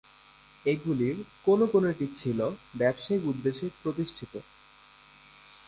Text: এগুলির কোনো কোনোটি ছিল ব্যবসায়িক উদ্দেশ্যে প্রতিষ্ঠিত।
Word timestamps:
এগুলির 0.65 1.17
কোনো 1.45 1.65
কোনোটি 1.67 2.05
ছিল 2.19 2.39
ব্যবসায়িক 2.77 3.23
উদ্দেশ্যে 3.25 3.67
প্রতিষ্ঠিত। 3.81 4.33